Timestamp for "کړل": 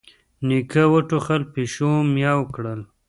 2.55-2.81